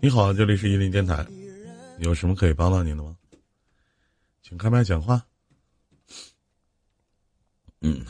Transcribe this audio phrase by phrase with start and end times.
[0.00, 1.26] 你好，这里是伊林电台，
[1.98, 3.16] 有什么可以帮到您的吗？
[4.42, 5.26] 请开麦讲话。
[7.80, 8.06] 嗯，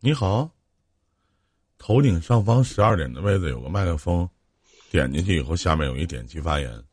[0.00, 0.50] 你好，
[1.78, 4.28] 头顶上方十二点的位置有个麦克风，
[4.90, 6.84] 点进去以后，下面有一点击发言。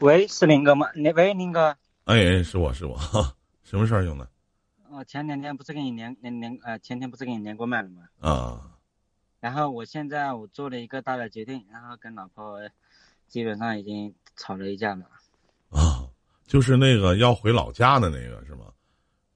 [0.00, 0.88] 喂，是林哥吗？
[0.94, 1.74] 你喂，林哥。
[2.04, 2.98] 哎，是我是我，
[3.64, 4.26] 什么事儿，兄弟？
[4.94, 8.02] 我前两天不是跟你连连连呃，前天不是跟你连过麦了吗？
[8.20, 8.70] 啊。
[9.40, 12.60] 然后我现在我做了一个大的决定，然后跟老婆
[13.26, 15.06] 基本上已经吵了一架了。
[15.70, 16.06] 啊，
[16.46, 18.66] 就是那个要回老家的那个是吗？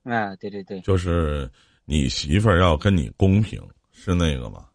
[0.05, 0.80] 啊，对对对。
[0.83, 1.51] 就是
[1.87, 3.61] 你媳妇儿要跟你公平，
[3.91, 4.69] 是那个吗？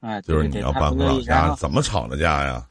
[0.00, 2.68] 啊，就是你要搬回老家，怎么吵的架呀？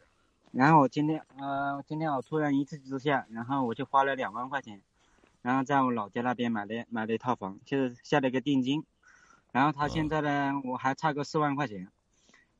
[0.51, 4.79] 然后我今天呃，今天我突然一气之下，然后我就花了两万块钱，
[5.41, 8.85] 然后在我老家那边买了买了一套房，就是下了一个定金。
[9.51, 11.89] 然后他现在呢，我还差个四万块钱，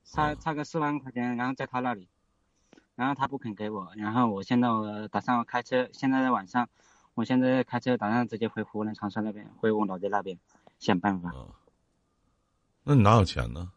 [0.04, 2.08] 差差个四万块钱，然后在他那里，
[2.96, 6.68] 然后他不肯给我，然后我现在我打算开车，现在在晚上，
[7.14, 10.40] 我现在开车打算直接回湖南长沙那边，回我老家那边
[10.80, 11.32] 想办法。
[12.84, 13.72] 那你哪有钱呢？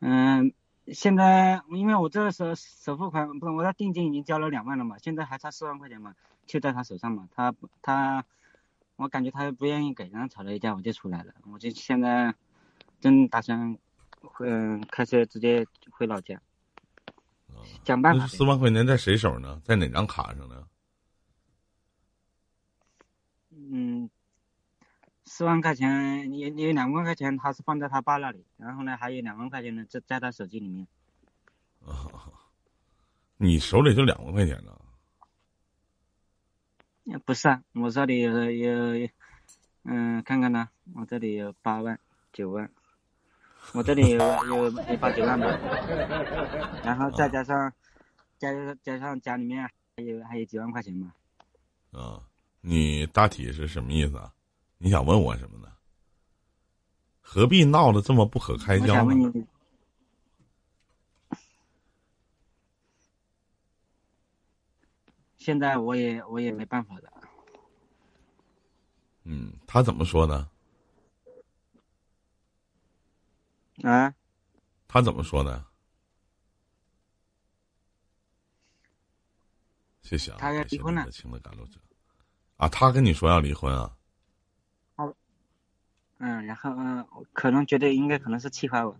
[0.00, 0.52] 嗯，
[0.88, 6.14] 现在因为我这个时候首付款不是我的定金已经交了两万了嘛，现在还差四万块钱嘛，
[6.52, 8.24] 就在他手上嘛，他他。
[8.96, 11.32] 我感觉他不愿意给，然后吵了一架，我就出来了。
[11.50, 12.32] 我就现在
[13.00, 13.76] 正打算，
[14.38, 16.40] 嗯，开车直接回老家，
[17.84, 18.28] 想办法。
[18.28, 19.60] 四万块钱在谁手呢？
[19.64, 20.68] 在哪张卡上呢？
[23.50, 24.08] 嗯，
[25.24, 30.86] 四万块钱有有两万块钱，他是放在他爸那里，然后呢，还有两万块钱呢，在在他手机里面。
[31.84, 32.06] 啊，
[33.38, 34.78] 你手里就两万块钱呢？
[37.24, 39.08] 不是啊，我这里有有，
[39.84, 41.98] 嗯，看看呢，我这里有八万、
[42.32, 42.70] 九万，
[43.72, 45.46] 我这里有有有八九万吧，
[46.84, 47.72] 然后再加上，
[48.38, 48.50] 加
[48.82, 51.12] 加上家里面还有还有几万块钱嘛。
[51.90, 52.22] 啊，
[52.60, 54.32] 你大体是什么意思啊？
[54.78, 55.68] 你想问我什么呢？
[57.20, 59.32] 何必闹得这么不可开交呢？
[65.42, 67.12] 现在我也我也没办法的。
[69.24, 70.48] 嗯，他怎么说的？
[73.82, 74.14] 啊？
[74.86, 75.64] 他怎么说的？
[80.00, 80.36] 谢谢啊！
[80.38, 81.10] 他要离婚了。
[81.10, 81.80] 情的赶路者。
[82.58, 83.96] 啊，他跟你说要离婚啊？
[84.94, 85.12] 哦。
[86.18, 88.96] 嗯，然后嗯，可能觉得应该可能是气坏我，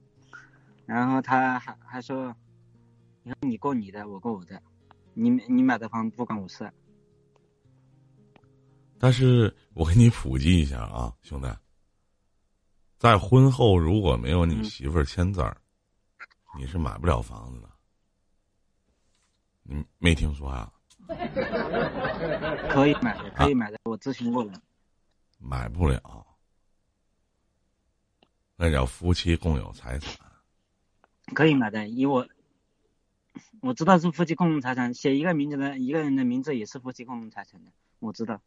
[0.87, 2.35] 然后他还还说，
[3.23, 4.61] 你说你过你的，我过我的。
[5.15, 6.73] 你你买的房不管我事，
[8.99, 11.49] 但是我给你普及一下啊，兄弟，
[12.99, 15.57] 在婚后如果没有你媳妇儿签字儿，
[16.57, 17.69] 你是买不了房子的。
[19.65, 20.73] 你没听说啊？
[22.71, 24.53] 可以买，可以买的，我咨询过了。
[25.39, 26.27] 买不了，
[28.57, 30.17] 那叫夫妻共有财产。
[31.35, 32.27] 可以买的，以我。
[33.63, 38.43] 我知道是夫妻共同财产，写一个名字的一个人的名字也是夫妻共同财产的，我知道。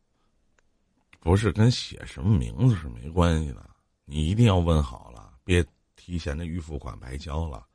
[1.22, 3.70] 不是跟写什么名字是没关系的，
[4.04, 5.66] 你一定要问好了，别
[5.96, 7.66] 提前的预付款白交了。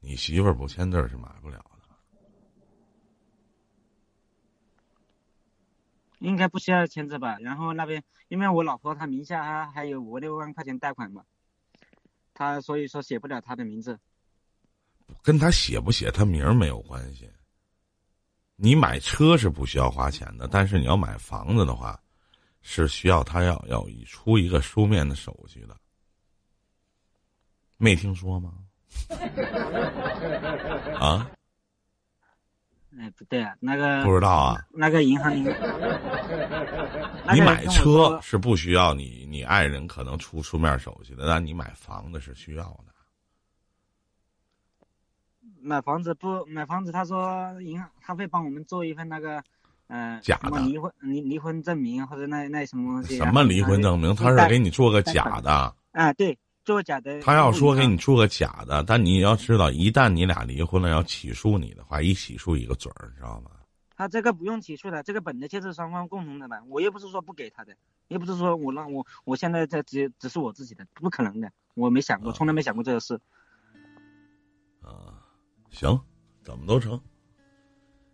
[0.00, 1.66] 你媳妇儿不签字是买不了的。
[6.20, 7.36] 应该不需要签字吧？
[7.38, 11.22] 然后那边因为我老婆她名下还还有五六万块钱贷款嘛，
[12.32, 14.00] 她所以说写不了她的名字。
[15.22, 17.28] 跟他写不写他名儿没有关系。
[18.56, 21.98] 你买车是不需要花钱的，但是你要买房子的话，
[22.60, 25.76] 是需要他要要出一个书面的手续的。
[27.76, 28.52] 没听说吗？
[31.00, 31.28] 啊？
[33.00, 34.64] 哎，不对啊，那个不知道啊。
[34.70, 35.34] 那个银行，
[37.34, 42.91] 你买车是不需要你你爱人可能出书面手续的，但你买房子是需要的。
[45.62, 49.42] 买房子不买房子，他说银行他会帮我们做一份那个，
[49.86, 53.16] 嗯，假的离婚离离婚证明或者那那什么东西。
[53.16, 54.14] 什么离婚证明？
[54.14, 55.74] 他是给你做个假的。
[55.92, 57.20] 啊，对，做假的。
[57.20, 63.50] 他要说给你做个假的，但你要知道，一旦你俩离婚了，要起诉你的话，一起诉一个准儿，知道吗？
[63.94, 67.72] 他这个不用起诉的，这个本来就是双方共同的嘛，我又不是说不给他的，
[68.08, 73.20] 又不是说我让我我现在这只只是我自己的，不可能的，我没想过，从来没想过这个事。
[74.80, 75.21] 啊。
[75.72, 75.98] 行，
[76.44, 77.00] 怎么都成。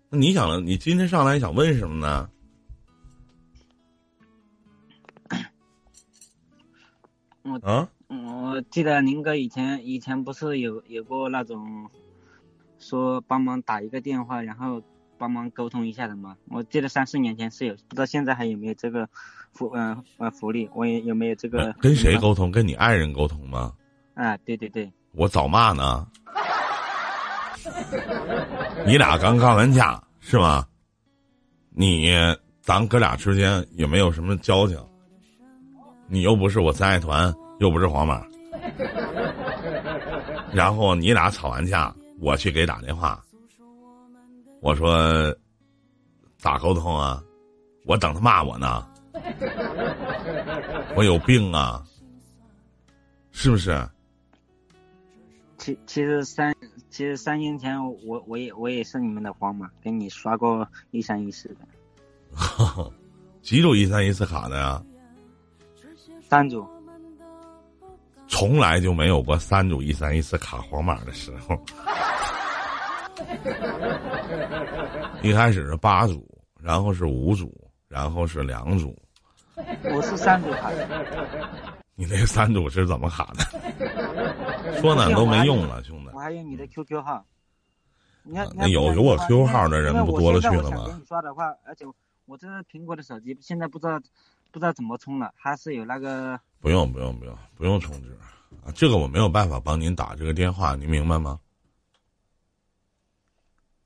[0.09, 2.31] 那你想，你今天上来想问什么呢？
[7.43, 11.91] 我啊，我记得林哥以前以前不是有有过那种
[12.79, 14.83] 说帮忙打一个电话，然后
[15.19, 16.37] 帮忙沟通一下的吗？
[16.49, 19.09] 我记得三四年前是有，不知道现在还有没有这个
[19.53, 20.69] 福嗯呃福利？
[20.75, 21.73] 我也有没有这个？
[21.81, 22.51] 跟谁沟通？
[22.51, 23.75] 跟你爱人沟通吗？
[24.15, 24.93] 啊，对对对。
[25.13, 26.07] 我找骂呢？
[28.87, 30.67] 你俩刚干完架是吗？
[31.71, 32.11] 你
[32.61, 34.79] 咱哥俩之间也没有什么交情。
[36.07, 38.27] 你又不是我三爱团，又不是皇马，
[40.53, 43.23] 然后你俩吵完架，我去给打电话，
[44.61, 45.35] 我说
[46.39, 47.23] 咋沟通啊？
[47.85, 48.87] 我等他骂我呢，
[50.97, 51.85] 我有病啊，
[53.31, 53.87] 是不是？
[55.59, 56.55] 其其实三
[56.91, 61.59] 其实三年前我我也我也是你们的皇马，给你刷过一三一四的，
[63.43, 64.83] 几组一三一四卡的呀？
[66.23, 66.67] 三组，
[68.27, 71.57] 从来就没有过三组一三一四卡皇马的时候。
[75.23, 76.27] 一开始是八组，
[76.61, 77.53] 然后是五组，
[77.89, 78.97] 然后是两组。
[79.57, 80.71] 我是三组卡。
[81.99, 84.81] 你那三组是怎么卡的？
[84.81, 86.11] 说哪都没用了，兄弟。
[86.13, 87.27] 我还有你的 QQ 号。
[88.23, 90.85] 你看，那有有我 QQ 号的人不多了去了吗？
[90.87, 91.85] 给你刷的话，而且
[92.27, 94.01] 我这是苹果的手机，现在不知道。
[94.51, 96.41] 不知道怎么充了，还是有那个？
[96.59, 98.17] 不用不用不用不用充值，
[98.65, 101.39] 啊，这个我没有办法帮您打这个电话，您明白吗？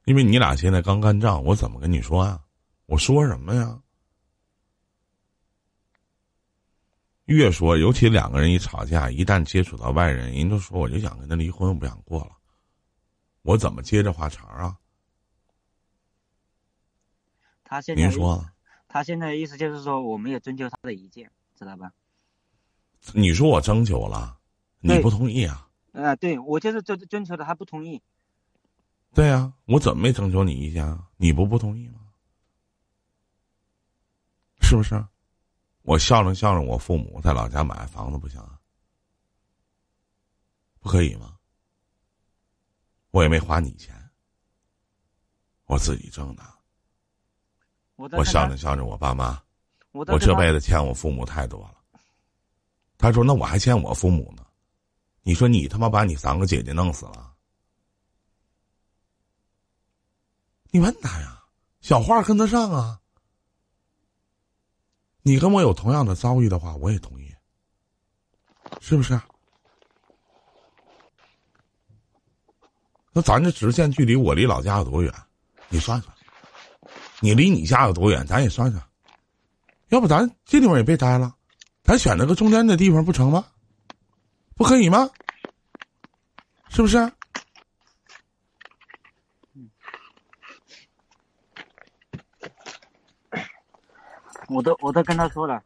[0.04, 2.38] 因为你俩现在刚干仗，我怎么跟你说啊？
[2.86, 3.76] 我说什么呀？
[7.26, 12.32] 越说，尤其两个人一吵架，一旦接触到外人，人都说我就想跟他离婚，我不想过了。
[13.42, 14.76] 我怎么接这话茬啊？
[17.64, 18.44] 他现在您说。
[18.88, 21.92] 他现在的意思就是说，我没有征求他的意见，知道吧？
[23.14, 24.38] 你说我征求了，
[24.80, 25.68] 你不同意啊？
[25.92, 28.02] 啊，对，我就是征征求的，他不同意。
[29.14, 31.08] 对呀，我怎么没征求你意见啊？
[31.16, 32.00] 你不不同意吗？
[34.60, 35.02] 是不是？
[35.82, 38.58] 我孝顺孝顺我父母，在老家买房子不行啊？
[40.80, 41.36] 不可以吗？
[43.10, 43.94] 我也没花你钱，
[45.66, 46.42] 我自己挣的。
[47.96, 49.42] 我孝顺孝顺我爸妈，
[49.90, 52.00] 我这辈子欠我父母太多了。
[52.96, 54.46] 他说：“那我还欠我父母呢。”
[55.22, 57.34] 你说你他妈把你三个姐姐弄死了？
[60.70, 61.44] 你问他呀，
[61.80, 63.01] 小话跟得上啊。
[65.22, 67.32] 你跟我有同样的遭遇的话，我也同意，
[68.80, 69.18] 是不是？
[73.12, 75.12] 那咱这直线距离，我离老家有多远？
[75.68, 76.14] 你算算。
[77.20, 78.26] 你离你家有多远？
[78.26, 78.82] 咱也算算，
[79.90, 81.32] 要不咱这地方也别待了，
[81.84, 83.44] 咱选择个中间的地方不成吗？
[84.56, 85.08] 不可以吗？
[86.68, 86.98] 是不是？
[94.52, 95.62] 我都我都跟他说了，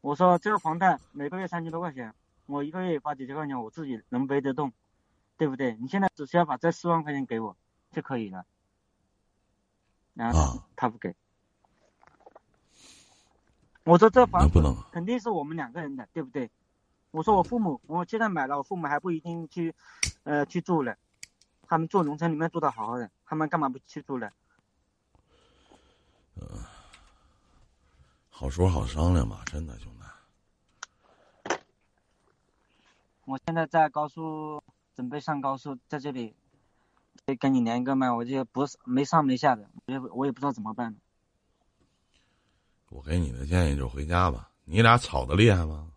[0.00, 2.12] 我说这个房贷每个月三千多块钱，
[2.46, 4.72] 我一个月花几千块钱，我自己能背得动，
[5.36, 5.76] 对不对？
[5.76, 7.56] 你现在只需要把这四万块钱给我
[7.92, 8.44] 就可以了。
[10.14, 11.14] 然后他不给，
[13.84, 14.60] 我说这房子
[14.90, 16.50] 肯定是我们两个人的，对不对？
[17.12, 19.74] 我说我父母，我现在买了，我父母还不一定去，
[20.24, 20.96] 呃，去住了，
[21.66, 24.30] 他们住农村里面住的好好的，他们干嘛不去住呢？
[26.36, 26.46] 嗯，
[28.34, 31.54] 好说好商量嘛，真的兄弟。
[33.26, 34.60] 我现在在高速，
[34.96, 36.34] 准备上高速，在这里。
[37.24, 40.96] 得跟你连个麦，我就不是没上没下的，我也我也不知道怎么办。
[42.88, 44.50] 我给你的建议就回家吧。
[44.64, 45.92] 你俩吵得厉害吗？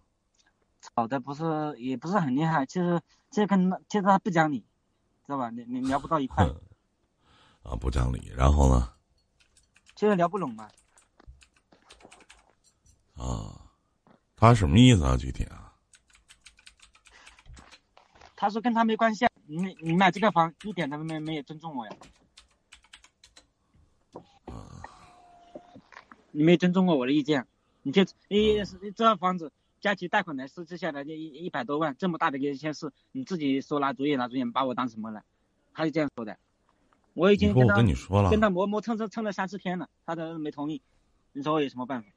[0.81, 2.65] 吵的不是，也不是很厉害。
[2.65, 3.01] 其实，
[3.31, 4.59] 其实跟其实他不讲理，
[5.25, 5.49] 知道吧？
[5.49, 6.45] 你你聊不到一块。
[7.63, 8.31] 啊，不讲理。
[8.35, 8.91] 然后呢？
[9.95, 10.69] 其实聊不拢嘛。
[13.15, 13.61] 啊，
[14.35, 15.17] 他什么意思啊？
[15.17, 15.73] 具体啊？
[18.35, 19.31] 他说跟他没关系啊。
[19.47, 21.95] 你你买这个房一点都没没有尊重我呀？
[24.45, 24.81] 啊
[26.31, 27.47] 你没尊重过我的意见，
[27.83, 28.61] 你就一
[28.95, 35.23] 这套房子加起贷款来设置下来就一一百多万，这么大的一件事，你自己说拿主意拿主意，把我当什么了？
[35.73, 36.37] 他就这样说的。
[37.13, 37.75] 我已经跟他
[38.29, 40.81] 跟他磨磨蹭蹭蹭了三四天了，他都没同意。
[41.31, 42.09] 你说我有什么办法？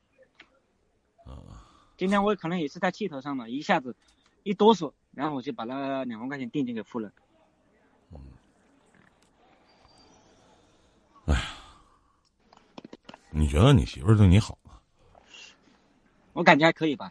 [1.96, 3.96] 今天我可能也是在气头上了，一下子
[4.42, 4.92] 一哆嗦。
[5.12, 7.10] 然后我就把那两万块钱定金给付了。
[8.12, 8.20] 嗯，
[11.26, 11.40] 哎呀，
[13.30, 14.78] 你觉得你媳妇儿对你好吗？
[16.34, 17.10] 我感觉还可以吧。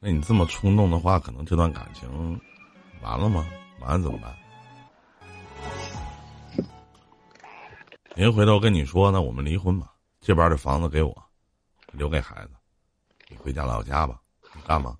[0.00, 2.40] 那你这么冲动的话，可能这段感情
[3.00, 3.46] 完了吗？
[3.80, 4.36] 完了怎么办？
[8.16, 11.29] 您回头跟你说呢，我们离婚吧，这边的房子给我，
[11.92, 12.50] 留给孩子，
[13.28, 14.20] 你回家老家吧。
[14.54, 14.96] 你干嘛？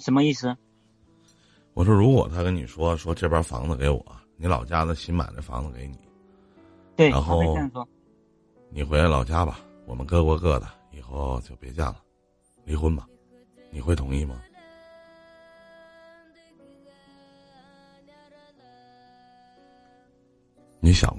[0.00, 0.56] 什么意思？
[1.74, 4.04] 我说，如果他跟你说说这边房子给我，
[4.36, 5.98] 你老家的新买的房子给你，
[6.96, 7.54] 对，然后。
[8.70, 12.02] 你回来老家吧，我们各过各的，以后就别见了，
[12.64, 13.06] 离婚吧，
[13.70, 14.42] 你会同意吗？
[20.80, 21.13] 你想？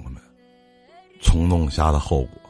[1.20, 2.40] 冲动下的后果，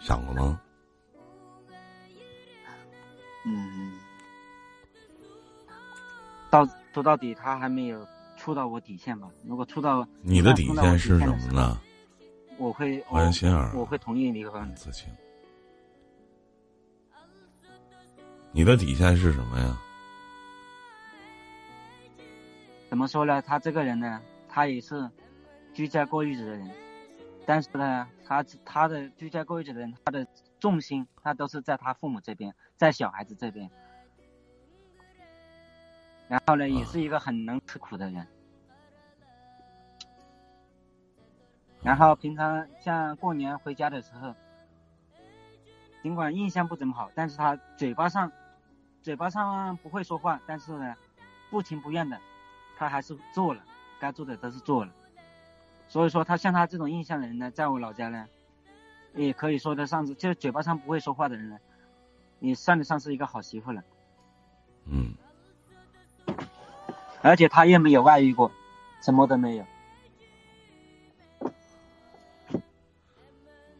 [0.00, 0.60] 想过吗？
[3.44, 3.92] 嗯，
[6.50, 9.28] 到说到底，他还没有触到我底线吧？
[9.44, 11.28] 如果触到你的底线是什？
[11.28, 11.80] 么呢？
[12.58, 14.74] 我会花园心儿啊我会同意离婚很。
[14.74, 15.08] 自清。
[18.50, 19.78] 你的底线是什么呀？
[22.88, 23.42] 怎么说呢？
[23.42, 24.20] 他这个人呢，
[24.56, 25.10] 他也是
[25.74, 26.70] 居家过日子的人，
[27.44, 30.26] 但是呢，他他的居家过日子的人，他的
[30.58, 33.70] 重心他都是在他父母这边，在小孩子这边。
[36.26, 38.26] 然后呢，也是一个很能吃苦的人。
[41.82, 44.34] 然后平常像过年回家的时候，
[46.02, 48.32] 尽管印象不怎么好，但是他嘴巴上，
[49.02, 50.94] 嘴巴上不会说话，但是呢，
[51.50, 52.18] 不情不愿的，
[52.78, 53.62] 他还是做了，
[54.00, 54.92] 该做的都是做了。
[55.88, 58.26] 所以说，他像他这种印象的人呢，在我老家呢，
[59.14, 61.58] 也可以说得上是，就是嘴巴上不会说话的人呢，
[62.40, 63.82] 也算得上是一个好媳妇了。
[64.86, 65.14] 嗯，
[67.22, 68.50] 而且他也没有外遇过，
[69.00, 69.64] 什么都没有。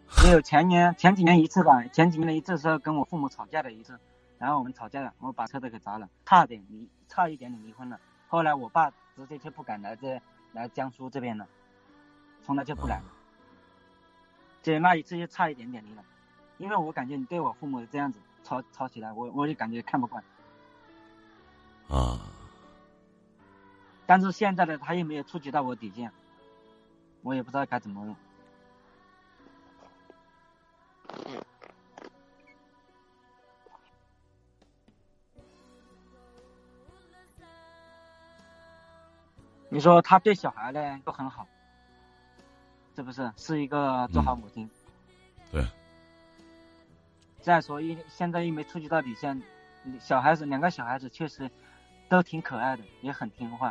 [0.08, 3.98] 只有前年前几年一次吧，前几年的一次时候跟我父母吵架的一次，
[4.38, 8.00] 然后我们吵架了，我把车都给砸了，差点离差一点点离婚了。
[8.28, 10.20] 后来我爸直接就不敢来这
[10.52, 11.48] 来江苏这边了，
[12.44, 13.04] 从来就不来了。
[14.62, 16.04] 就那一次就差一点点离了，
[16.58, 20.22] 因为我感觉你对我父母这样子吵吵起来，我我就感觉看不惯。
[21.88, 22.20] 啊，
[24.04, 26.12] 但是现在的他又没有触及到我底线，
[27.22, 28.16] 我也不知道该怎么弄。
[39.76, 41.46] 你说他对小孩呢都很好，
[42.94, 43.30] 是不是？
[43.36, 44.66] 是一个做好母亲。
[45.52, 45.62] 对。
[47.42, 49.38] 再说一现在又没触及到底线，
[50.00, 51.50] 小孩子两个小孩子确实
[52.08, 53.70] 都挺可爱的，也很听话。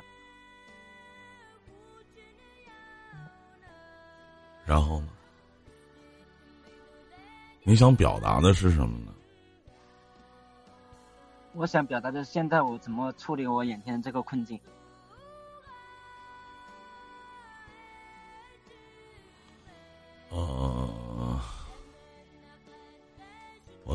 [4.64, 5.08] 然后呢？
[7.64, 9.12] 你想表达的是什么呢？
[11.54, 14.60] 我想表达的是，现在我怎么处理我眼前这个困境？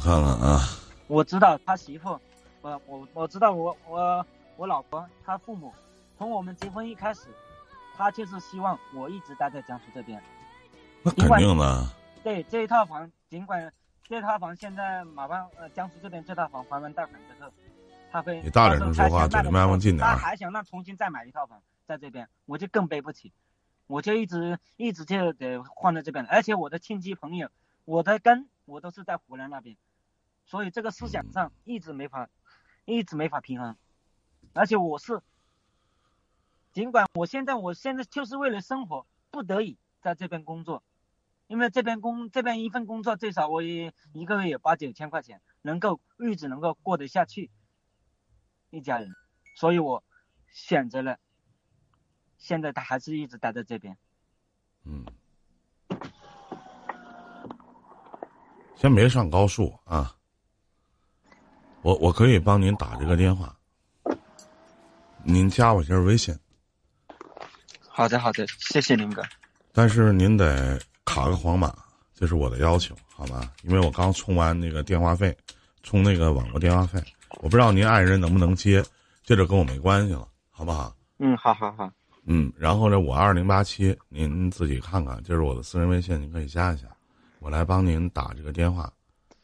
[0.00, 0.60] 我看看啊，
[1.08, 2.18] 我知道他媳妇，
[2.62, 4.26] 我我我知道我我
[4.56, 5.74] 我老婆她父母，
[6.16, 7.28] 从我们结婚一开始，
[7.98, 10.22] 他就是希望我一直待在江苏这边。
[11.02, 11.86] 那肯定的，
[12.24, 13.70] 对这一套房，尽管
[14.08, 17.52] 这套房现在马上呃江苏这边这套房还完贷款之后，
[18.10, 20.16] 他会你大点声说话，到时候嘴离麦克风近点他。
[20.16, 23.34] 还想让重新再买一套房在这边，我就更背不起，
[23.86, 27.50] 我就一直一直就得换到这边，而且我的亲戚朋友，
[27.84, 29.76] 我的根我都是在湖南那边，
[30.50, 32.28] 所以这个思想上一直没法，
[32.84, 33.76] 一直没法平衡，
[34.52, 35.22] 而且我是，
[36.72, 40.82] 尽管我现在我现在就是为了生活不得已在这边工作，
[41.46, 47.48] 因为这边工这边一份工作最少我也一个月有八九千块钱，能够日子能够过得下去，
[48.70, 49.14] 一家人，
[49.54, 50.02] 所以我
[50.50, 51.20] 选择了，
[52.38, 53.96] 现在他还是一直待在这边。
[54.82, 55.06] 嗯，
[58.74, 60.16] 先别上高速啊。
[61.82, 63.54] 我我可以帮您打这个电话，
[65.22, 66.36] 您加我一下微信，
[67.88, 69.22] 好的，好的，谢谢林哥。
[69.72, 71.74] 但是您得卡个黄码，
[72.14, 73.50] 这是我的要求，好吗？
[73.62, 75.34] 因为我刚充完那个电话费，
[75.82, 77.02] 充那个网络电话费，
[77.38, 78.84] 我不知道您爱人能不能接，
[79.22, 80.94] 这就跟我没关系了，好不好？
[81.18, 81.90] 嗯，好好好，
[82.24, 86.86] 嗯，然后呢，我二零八七，您自己看看，这是我的私人微信，您可以加一下，
[87.38, 88.92] 我来帮您打这个电话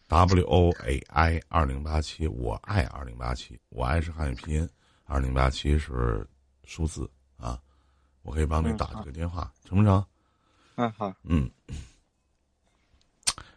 [0.08, 4.68] ，W O A I 二零八七，我爱二零八七，我爱是汉语拼音，
[5.04, 6.26] 二零八七是
[6.64, 7.60] 数字啊，
[8.22, 10.04] 我可以帮你打这个电话，成不成？
[10.76, 11.50] 嗯好，嗯，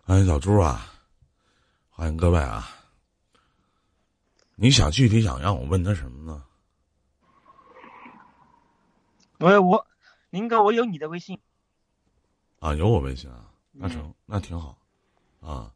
[0.03, 0.93] 欢迎小猪啊！
[1.89, 2.69] 欢迎各位啊！
[4.55, 6.45] 你想具体想让我问他什么呢？
[9.39, 9.87] 我我，
[10.29, 11.37] 林哥，我有你的微信。
[12.59, 14.77] 啊，有我微信啊，那成，那挺好。
[15.41, 15.73] 啊，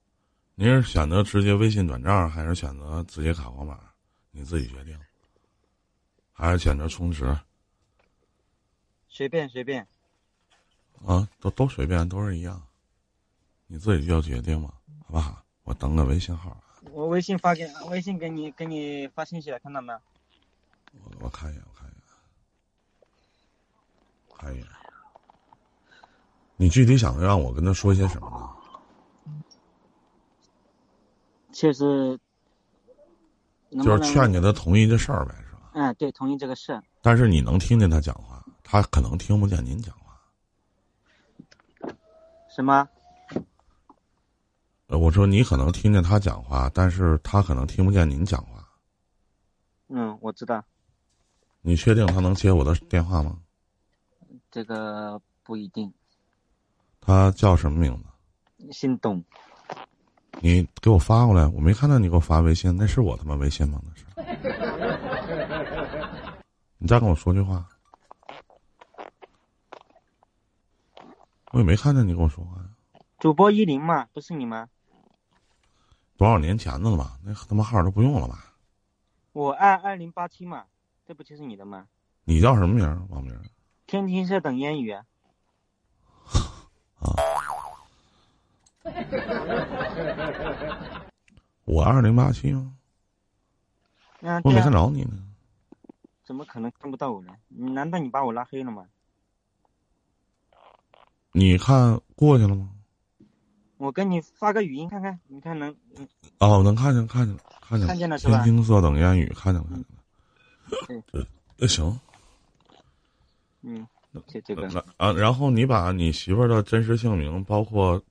[0.55, 3.79] 您是选择直接微信转账，还是选择直接卡号码？
[4.29, 4.95] 你自己决定。
[6.31, 7.35] 还是选择充值？
[9.07, 9.87] 随便随便。
[11.05, 12.61] 啊，都都随便，都是一样。
[13.65, 14.71] 你自己就要决定嘛，
[15.07, 15.43] 好不好？
[15.63, 16.55] 我登个微信号。
[16.91, 19.99] 我微信发给微信给你给你发信息了，看到没有？
[21.01, 22.01] 我我看一眼，我看一眼，
[24.37, 24.67] 看一眼。
[26.55, 28.62] 你具体想让我跟他说些什么呢？
[31.53, 32.19] 就是，
[33.71, 35.71] 就是劝劝他同意这事儿呗，是吧？
[35.73, 36.81] 嗯，对，同意这个事。
[37.01, 40.19] 但是你能听见他讲话，他可能听不见您讲话。
[42.49, 42.89] 什么？
[44.87, 48.67] 呃，我说你可能听见他讲话，但是他可能听不见您讲话。
[49.89, 50.63] 嗯，我知道。
[51.61, 53.37] 你确定他能接我的电话吗？
[54.51, 55.93] 这个不一定。
[56.99, 58.71] 他叫什么名字？
[58.71, 59.23] 姓董。
[60.45, 63.81] 你给我发过来，我没看到你给我发微信，那是我他妈微信吗？
[63.85, 64.03] 那是。
[66.77, 67.65] 你再跟我说句话。
[71.53, 72.67] 我也没看见你跟我说话呀。
[73.19, 74.67] 主播一零嘛，不是你吗？
[76.17, 77.17] 多少年前的了吧？
[77.23, 78.53] 那他妈号都不用了吧？
[79.31, 80.65] 我二二零八七嘛，
[81.07, 81.87] 这不就是你的吗？
[82.25, 83.07] 你叫什么名？
[83.09, 83.33] 网名？
[83.87, 84.91] 天青色等烟雨。
[84.91, 85.05] 啊。
[91.65, 92.73] 我二零八七吗？
[94.43, 95.11] 我没看着你呢。
[96.25, 97.33] 怎么可能看不到我呢？
[97.47, 98.85] 你难道你把我拉黑了吗？
[101.31, 102.69] 你看过去了吗？
[103.77, 105.75] 我跟你发个语音看看，你看能？
[106.39, 108.43] 哦，能看见，看见了，看见了，看见了是吧？
[108.43, 111.03] 天青色等烟雨，看见了，看见了。
[111.11, 111.99] 对，那行。
[113.61, 113.85] 嗯，
[114.27, 114.67] 这这个
[114.97, 118.01] 啊，然后你把你媳妇儿的真实姓名，包括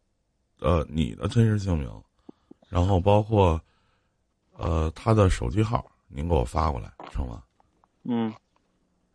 [0.62, 1.90] 呃你的真实姓名，
[2.68, 3.60] 然后包括
[4.56, 7.42] 呃他的手机号，您给我发过来，成吗？
[8.04, 8.32] 嗯。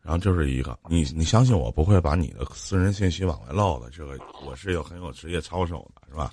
[0.01, 6.29] 然后就是一个，你你相信我不会把你的私人信息往外漏的，这个我是有很有职业操守的，是吧？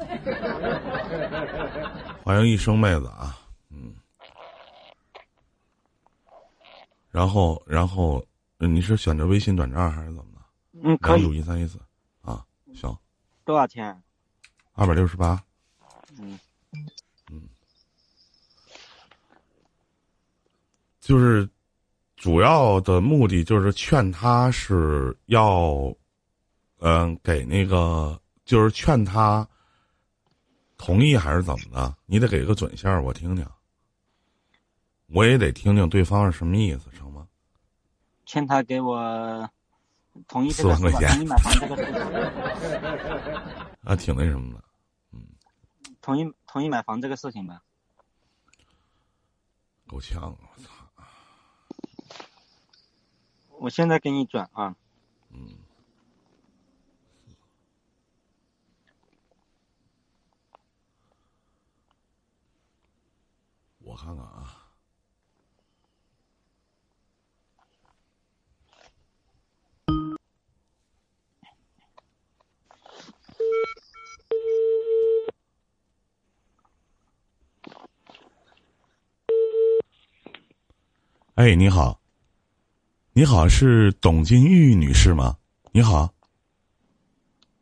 [2.22, 3.37] 欢迎一生妹子啊，
[3.70, 3.94] 嗯。
[7.11, 8.24] 然后然后
[8.59, 10.40] 你是选择微信转账还是怎么的？
[10.85, 11.22] 嗯，可以。
[11.22, 11.77] 九一三一四，
[12.22, 12.96] 啊，行。
[13.44, 14.00] 多少钱？
[14.74, 15.42] 二百六十八。
[16.18, 16.38] 嗯。
[17.30, 17.48] 嗯。
[21.00, 21.48] 就是。
[22.16, 25.94] 主要的目的就是劝他是要，
[26.78, 29.46] 嗯，给那个就是劝他
[30.78, 31.94] 同意还是怎么的？
[32.06, 33.46] 你得给个准信儿，我听听。
[35.08, 37.26] 我也得听听对方是什么意思，成吗？
[38.24, 39.46] 劝他给我
[40.26, 42.00] 同意四万块钱，同意买房这个事情。
[43.84, 44.63] 啊，挺那什么的，嗯。
[46.04, 47.62] 同意同意买房这个事情吧。
[49.86, 50.68] 够呛，我操！
[53.48, 54.76] 我现在给你转啊。
[55.30, 55.56] 嗯。
[63.78, 64.43] 我看看啊。
[81.35, 81.99] 哎，你好。
[83.12, 85.37] 你好，是董金玉女士吗？
[85.73, 86.09] 你好。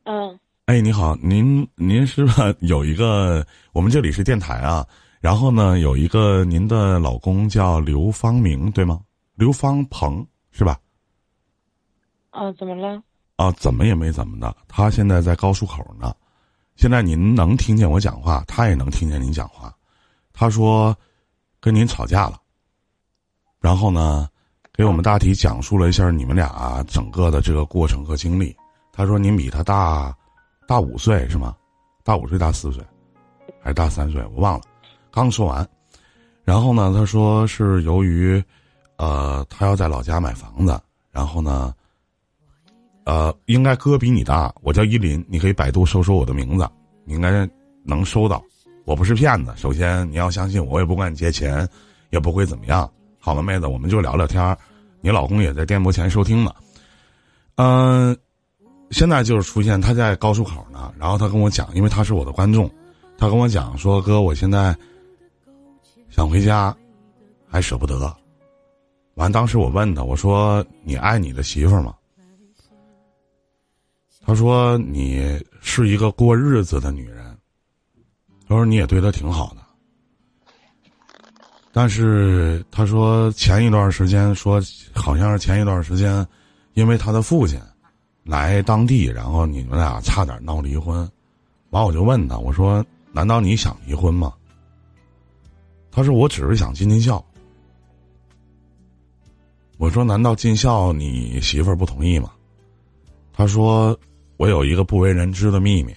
[0.03, 0.39] 嗯。
[0.65, 2.53] 哎，你好，您您是吧？
[2.59, 4.87] 有一个，我们这里是电台啊。
[5.19, 9.01] 然后呢，有一个您的老公叫刘方明，对吗？
[9.33, 10.79] 刘方鹏是吧？
[12.29, 13.01] 啊，怎么了？
[13.37, 14.55] 啊，怎么也没怎么的。
[14.67, 16.13] 他现在在高速口呢。
[16.75, 19.75] 现在您能听见我讲话，他也能听见您讲话。
[20.31, 20.95] 他说，
[21.59, 22.39] 跟您吵架了。
[23.63, 24.27] 然后呢？
[24.75, 28.53] 给我们大体讲述了一下你们俩整个的这个过程和经历。
[28.91, 30.11] 他说您比他大，
[30.67, 31.55] 大五岁是吗？
[32.03, 32.83] 大五岁大四岁，
[33.61, 34.19] 还是大三岁？
[34.33, 34.61] 我忘了。
[35.11, 35.65] 刚说完，
[36.43, 38.43] 然后呢，他说是由于，
[38.97, 41.71] 呃，他要在老家买房子，然后呢，
[43.03, 44.51] 呃，应该哥比你大。
[44.63, 46.67] 我叫依林，你可以百度搜搜我的名字，
[47.05, 47.47] 你应该
[47.83, 48.43] 能搜到。
[48.85, 51.65] 我不是骗子，首先你要相信我，也不管你借钱，
[52.09, 52.91] 也不会怎么样。
[53.25, 54.57] 好了，妹子，我们就聊聊天儿。
[54.99, 56.53] 你老公也在电波前收听呢。
[57.55, 58.17] 嗯，
[58.91, 62.69] 现在就是出现他在高速口呢，然后他跟我讲，因为他是我的观众，
[63.17, 64.75] 他跟我讲说：“哥，我现在
[66.09, 66.75] 想回家，
[67.47, 68.13] 还舍不得。”
[69.15, 71.95] 完，当时我问他：“我说你爱你的媳妇儿吗？”
[74.19, 77.37] 他说：“你是一个过日子的女人。”
[78.49, 79.62] 他说：“你也对她挺好的。”
[81.75, 84.61] 但是他说前一段时间说
[84.93, 86.25] 好像是前一段时间，
[86.75, 87.59] 因为他的父亲
[88.23, 91.09] 来当地，然后你们俩差点闹离婚。
[91.71, 94.31] 完我就问他，我说：“难道你想离婚吗？”
[95.91, 97.25] 他说：“我只是想尽尽孝。”
[99.77, 102.31] 我说：“难道尽孝你媳妇儿不同意吗？”
[103.33, 103.99] 他说
[104.37, 105.91] ：“我有一个不为人知的秘密。”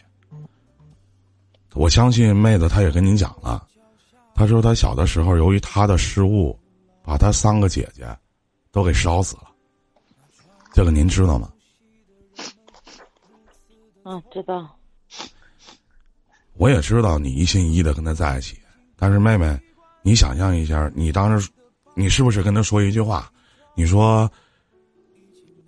[1.74, 3.62] 我相信妹子，她也跟您讲了。
[4.36, 6.56] 他说他小的时候，由于他的失误，
[7.02, 8.06] 把他三个姐姐
[8.70, 9.44] 都给烧死了。
[10.74, 11.50] 这个您知道吗？
[14.04, 14.78] 嗯，知道。
[16.58, 18.58] 我也知道你一心一意的跟他在一起，
[18.94, 19.58] 但是妹妹，
[20.02, 21.50] 你想象一下，你当时，
[21.94, 23.32] 你是不是跟他说一句话？
[23.74, 24.30] 你说，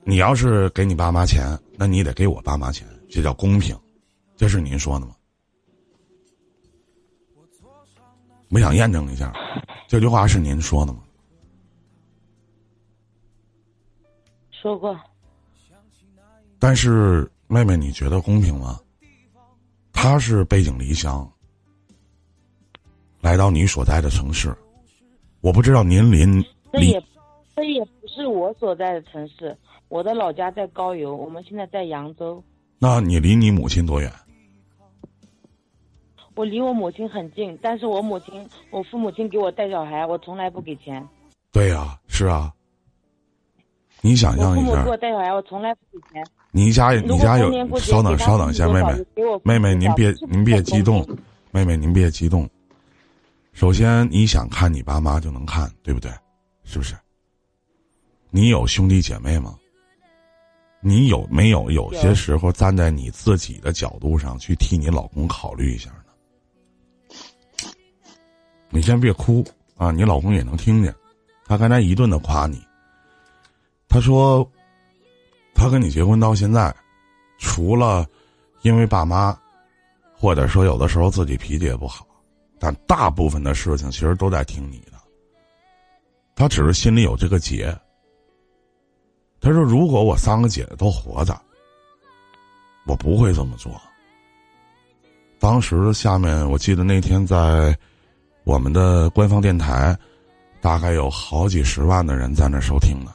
[0.05, 3.75] 你要是给你爸妈钱，那你得给我爸妈钱，这叫公平，
[4.37, 5.15] 这是您说的吗？
[8.51, 9.33] 我想验证一下，
[9.87, 11.01] 这句话是您说的吗？
[14.51, 14.99] 说过。
[16.59, 18.81] 但是妹妹，你觉得公平吗？
[19.93, 21.31] 他是背井离乡，
[23.21, 24.57] 来到你所在的城市，
[25.41, 27.03] 我不知道您临这也
[27.55, 29.57] 这也不是我所在的城市，
[29.89, 32.43] 我的老家在高邮，我们现在在扬州。
[32.79, 34.13] 那你离你母亲多远？
[36.39, 41.05] 我离我母亲很近，但是我母亲，我父母亲给我带小孩，我从来不给钱。
[41.51, 42.55] 对呀，是啊。
[44.01, 46.25] 你想象一下，父母给我带小孩，我从来不给钱。
[46.53, 47.51] 你家你家有？
[47.79, 49.05] 稍等稍等一下，妹妹，
[49.43, 51.05] 妹妹您别您别激动，
[51.51, 52.49] 妹妹您别激动。
[53.53, 56.09] 首先，你想看你爸妈就能看，对不对？
[56.63, 56.95] 是不是？
[58.31, 59.57] 你有兄弟姐妹吗？
[60.81, 65.91] 你有没有有些时候站在你自己的角度上去替你老公考虑一下？
[68.71, 69.45] 你先别哭
[69.77, 69.91] 啊！
[69.91, 70.95] 你老公也能听见，
[71.47, 72.63] 他刚才一顿的夸你。
[73.89, 74.47] 他说，
[75.55, 76.75] 他跟你结婚到现在，
[77.39, 78.07] 除了
[78.61, 79.35] 因为爸妈，
[80.15, 82.07] 或者说有的时候自己脾气也不好，
[82.59, 84.93] 但大部分的事情其实都在听你的。
[86.37, 87.75] 他只是心里有这个结。
[89.41, 91.41] 他说：“如果我三个姐姐都活着，
[92.87, 93.81] 我不会这么做。”
[95.41, 97.75] 当时下面我记得那天在。
[98.49, 99.95] 我们的官方电台，
[100.63, 103.15] 大概有好几十万的人在那收听呢。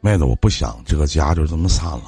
[0.00, 2.04] 妹子，我不想这个家就这么散了。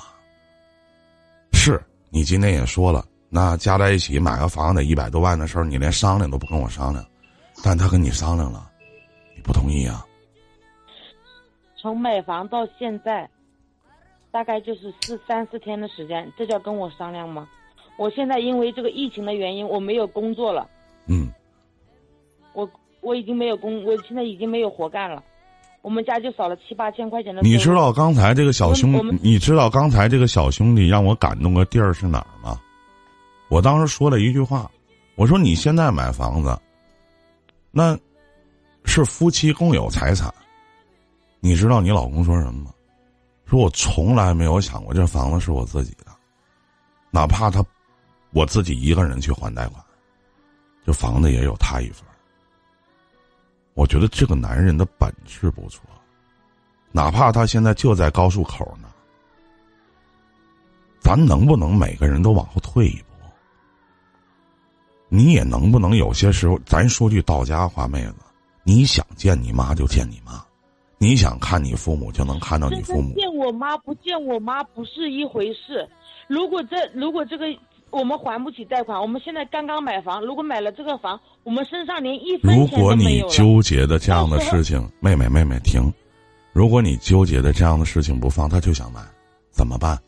[1.53, 7.05] 是你今天也说了，那加在一起买个房得一百多万的事儿，你连商量都不跟我商量，
[7.63, 8.71] 但他跟你商量了，
[9.37, 10.03] 你不同意啊？
[11.77, 13.29] 从买房到现在，
[14.31, 17.47] 大概就是四三四天的时间，这叫跟我商量吗？
[18.03, 20.69] 我现在因为这个疫情的原因，我没有工作了。
[21.07, 21.29] 嗯。
[22.53, 22.69] 我
[23.01, 25.23] 我已经没有工，我现在已经没有活干了。
[25.83, 27.43] 我们家就少了七八千块钱的。
[27.43, 32.61] 你知道刚才这个小兄，你知道刚才这个小兄弟让我感动的地儿是哪儿吗？
[33.49, 34.69] 我当时说了一句话，
[35.15, 36.59] 我说你现在买房子，
[37.71, 37.97] 那，
[38.85, 40.29] 是夫妻共有财产。
[41.39, 42.73] 你知道你老公说什么吗？
[43.47, 46.07] 说我从来没有想过这房子是我自己的，
[47.13, 47.65] 哪怕他。
[48.33, 49.85] 我自己一个人去还贷款，
[50.87, 52.05] 这房子也有他一份。
[53.75, 55.85] 我觉得这个男人的本事不错，
[56.91, 58.89] 哪怕他现在就在高速口呢，
[60.99, 63.05] 咱能不能每个人都往后退一步？
[65.09, 68.15] 你也能不能有些时候，咱说句到家话，妹子，
[68.63, 70.43] 你想见你妈就见你妈，
[70.97, 73.15] 你想看你父母就能看到你父母。
[73.15, 75.87] 见我妈不见我妈不是一回事。
[76.29, 77.45] 如果这如果这个。
[77.93, 80.21] 我们还不起贷款，我们现在刚刚买房。
[80.25, 85.93] 如果买了这个房，我们身上连一分钱如果你纠结的这样的事情， 妹妹妹妹停。
[86.53, 89.01] 如果你纠结的这样的事情不放，他就想买，
[89.51, 89.99] 怎么办？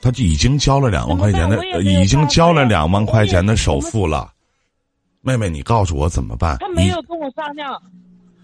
[0.00, 4.30] 他就已经交了两万块钱的，已经交了两万块钱的首付了。
[5.22, 6.56] 妹妹，你告诉我怎么办？
[6.60, 7.80] 他没有跟我商量。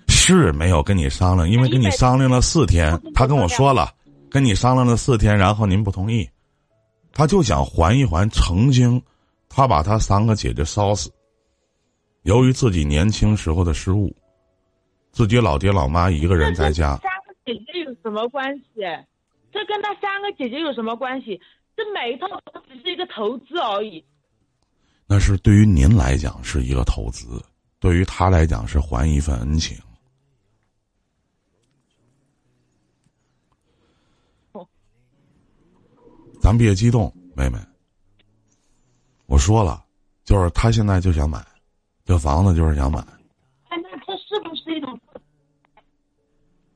[0.08, 3.90] 是没有跟你商量，因为跟你商量了四天，他跟我说了，
[4.30, 6.28] 跟你商量了四天，然后您不同意。
[7.20, 8.98] 他就想还一还曾经，
[9.46, 11.12] 他把他三个姐姐烧死。
[12.22, 14.10] 由于自己年轻时候的失误，
[15.12, 16.96] 自己老爹老妈一个人在家。
[16.96, 18.64] 三个姐姐有什么关系？
[19.52, 21.38] 这跟他三个姐姐有什么关系？
[21.76, 24.02] 这每一套房只是一个投资而已。
[25.06, 27.38] 那是对于您来讲是一个投资，
[27.78, 29.76] 对于他来讲是还一份恩情。
[36.40, 37.58] 咱别激动，妹妹。
[39.26, 39.84] 我说了，
[40.24, 41.38] 就是他现在就想买，
[42.04, 42.98] 这房子就是想买。
[43.68, 44.98] 哎，那这是不是一种？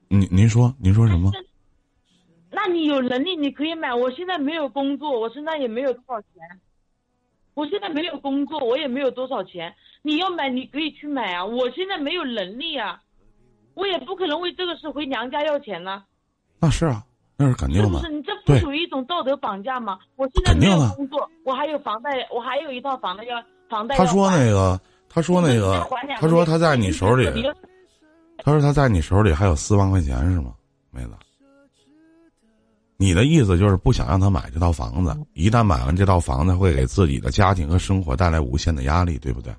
[0.08, 1.32] 您您说您说什么？
[2.50, 3.92] 那你有能力你可以买。
[3.92, 6.28] 我现在没有工作，我身上也没有多少钱。
[7.54, 9.74] 我现在没有工作，我也没有多少钱。
[10.02, 11.44] 你要买，你可以去买啊。
[11.44, 13.02] 我现在没有能力啊，
[13.74, 16.04] 我也不可能为这个事回娘家要钱呢、
[16.60, 17.04] 那是啊，
[17.36, 18.12] 那是肯定的是不是？。
[18.12, 19.98] 你这不属于一种道德绑架吗？
[20.16, 25.86] 我现在没有工作，我还有房贷，我还有一套房子要房贷要他说那个，他说那个
[26.20, 27.26] 他说他在你手里，
[28.38, 30.54] 他说他在你手里还有四万块钱是吗，
[30.90, 31.10] 妹子？
[32.96, 39.52] 你的意思就是不想让他买这套房子，一旦买完这套房子，会给自己的家庭和生活带来无限的压力，对不对？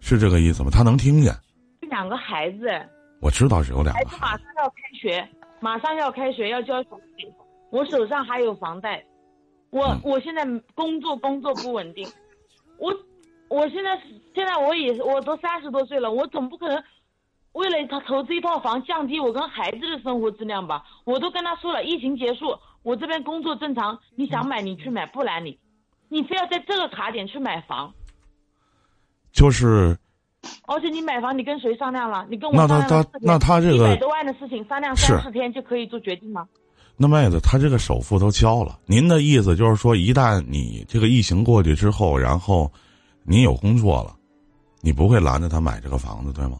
[0.00, 0.70] 是这个意思吗？
[0.70, 1.34] 他能听见？
[1.90, 2.68] 两个孩子，
[3.20, 5.28] 我知道是有两孩个孩子，子马上要开学，
[5.60, 7.34] 马上要开学要交学费，
[7.70, 9.04] 我手上还有房贷，
[9.70, 10.44] 我、嗯我现在
[10.74, 12.08] 工作工作不稳定，
[12.78, 12.94] 我
[13.48, 14.00] 我现在
[14.34, 16.82] 现在我也我都三十多岁了，我总不可能
[17.52, 20.84] 为了他投资一套房降低我跟孩子的生活质量吧？
[21.04, 25.58] 我都跟他说了，疫情结束，我这边工作正常，你想买你去买，不拦你，
[26.08, 27.92] 你非要在这个卡点去买房。
[29.32, 29.96] 就是
[30.66, 32.26] 而且你买房，你跟谁商量了？
[32.28, 36.46] 你跟我那他他商量了四天那他这个一百多万的事情，商量三四天就可以做决定吗？
[36.96, 38.78] 那妹子，他这个首付都交了。
[38.86, 42.70] 您的意思就是说，一旦你这个疫情过去之后，然后
[43.22, 44.16] 您有工作了，
[44.80, 46.58] 你不会拦着他买这个房子，对吗？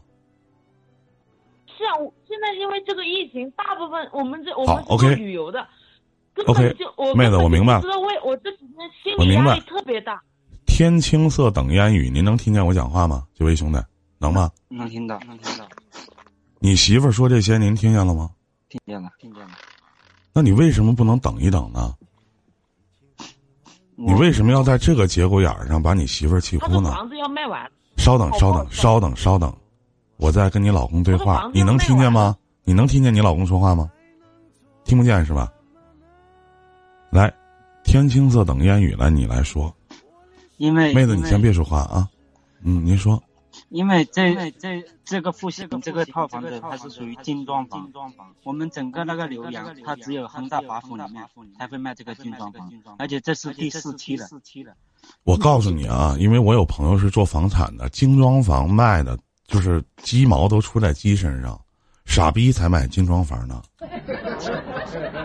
[1.77, 5.67] 是啊，我现在因为这个疫情，大部分我们这我们是做旅游的，
[6.33, 10.21] 根本就我妹子我明白了不知道为我这几天心理压力特别大。
[10.79, 13.27] 天青色等烟雨，您能听见我讲话吗？
[13.35, 13.77] 这位兄弟，
[14.17, 14.49] 能吗？
[14.69, 15.67] 能听到，能听到，
[16.59, 18.29] 你媳妇儿说这些，您听见了吗？
[18.69, 19.49] 听见了，听见了。
[20.31, 21.93] 那你为什么不能等一等呢？
[23.97, 26.91] 你为什么要在这个节骨眼儿上把你媳妇儿气哭呢？
[26.91, 29.53] 房子要卖完，稍等，稍等，稍等，稍等，
[30.15, 32.37] 我在跟你老公对话你能听见吗？
[32.63, 33.91] 你能听见你老公说话吗？
[34.85, 35.51] 听不见是吧？
[37.09, 37.29] 来，
[37.83, 39.75] 天青色等烟雨，来你来说，
[40.59, 42.05] 因为妹子你先别说话啊，
[42.63, 43.23] 嗯，您说，
[43.69, 47.89] 因为这这这个复兴这个套房子，它是属于精装房。
[48.43, 51.25] 我们整个那个浏阳，它只有恒大华府里面
[51.57, 54.27] 才会卖这个精装房，而且这是第四期了。
[55.23, 59.17] 我告诉你啊，因为我有朋友是做房产的，精装房卖的
[59.47, 61.57] 就是鸡毛都出在鸡身上，
[62.03, 63.61] 傻逼才买精装房呢。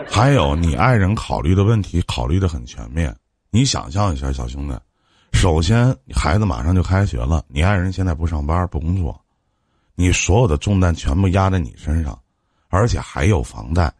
[0.07, 3.13] 还有你爱人考虑的问题考虑的很全面，
[3.49, 4.79] 你想象一下，小兄弟，
[5.35, 9.19] 首先孩子马上就开学了，你爱人现在不上班不工作，
[9.93, 12.17] 你所有的重担全部压在你身上，
[12.69, 13.93] 而且还有房贷，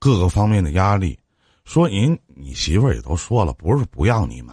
[0.00, 1.18] 各个方面的压力。
[1.64, 4.52] 说人你媳妇儿也都说了，不是不让你买，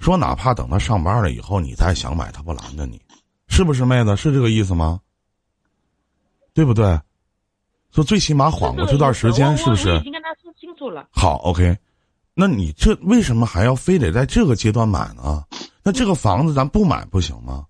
[0.00, 3.00] 说哪怕等他上班了以后，你再想买，他不拦着你，
[3.46, 4.14] 是不是妹子？
[4.16, 5.00] 是这个意思吗？
[6.52, 7.00] 对不对？
[7.92, 10.02] 说最起码缓过这段时间，是不是已？
[10.02, 11.06] 经跟他说清楚了。
[11.12, 11.78] 好，OK。
[12.34, 15.44] 那你这为什么还要非得在这个阶段买呢？
[15.82, 17.64] 那这个房子咱不买不行吗？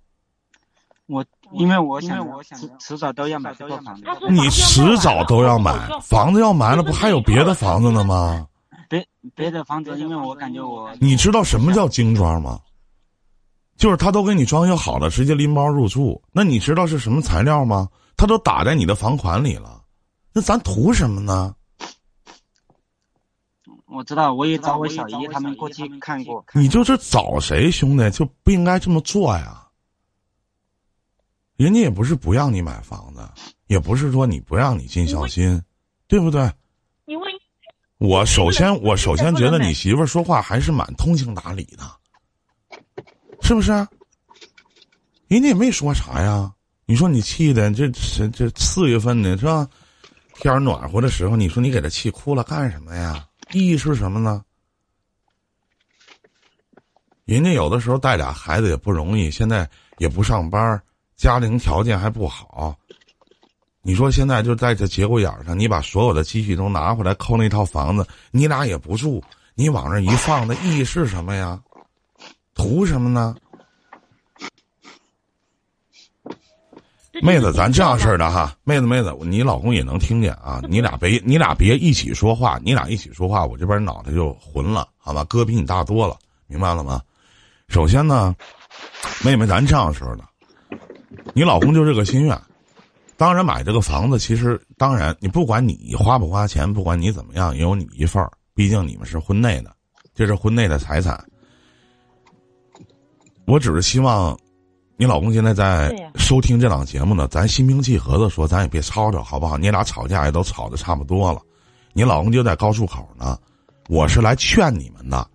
[1.06, 2.18] 我因为我想，
[2.56, 4.02] 迟迟早都要买这套房子。
[4.30, 8.46] 你迟早都要买房子，要买了，不还有别的房子呢吗？
[8.88, 12.58] 别别的房子，因为我感觉我你知道什么叫精装吗？
[13.76, 16.22] 就是他都给你装修好了，直接拎包入住。
[16.32, 17.88] 那你知道是什么材料吗？
[18.16, 19.82] 他都打在你的房款里了。
[20.32, 21.54] 那咱图什么呢？
[23.94, 26.44] 我知道，我也找我小姨他们过去看过。
[26.52, 29.60] 你就是找谁兄弟就不应该这么做呀。
[31.56, 33.20] 人家也不是不让你买房子，
[33.68, 35.62] 也不是说你不让你尽孝心，
[36.08, 36.50] 对不对？
[37.06, 37.24] 你问
[37.98, 41.84] 我首先，我首先觉得你媳妇儿说话还是蛮通情达理的，
[43.40, 43.70] 是不是？
[45.28, 46.52] 人家也没说啥呀。
[46.86, 49.66] 你说你气的这这这四月份的是吧？
[50.34, 53.24] 天儿暖和的时候，你说你给他气哭了干什么呀？
[53.52, 54.44] 意义是什么呢？
[57.24, 60.82] 人家有的时候带俩孩子也不容易，现在也不上班，
[61.16, 62.76] 家庭条件还不好。
[63.80, 69.22] 你说现在就在这节骨眼上，你把所有的积蓄都拿回来扣那套房子，你俩也不住，
[69.54, 71.62] 你往那一放，那意义是什么呀？
[72.54, 73.34] 图什么呢？
[77.22, 85.22] 妹子，咱这样式儿的哈，妹子妹子，你老公也能听见啊，你俩别你俩别一起说话，你俩一起说话，我这边脑袋就混了，好吧？
[85.24, 87.00] 哥比你大多了，明白了吗？
[87.68, 88.34] 首先呢，
[89.24, 90.24] 妹妹，咱这样式的，
[91.32, 92.36] 你老公就这个心愿，
[93.16, 99.72] 当然买这个房子，其实当然你不管你花不花钱，不管你怎么样，也有你一份儿，毕竟你们是婚内的，
[100.14, 101.22] 这是婚内的财产。
[103.46, 104.36] 我只是希望。
[104.96, 109.58] 你老公现在在收听这档节目呢，咱心平气和的说，咱也别吵吵，好不好？
[109.58, 111.40] 你俩吵架也都吵得差不多了，
[111.92, 113.36] 你老公就在高速口呢，
[113.88, 115.28] 我是来劝你们的，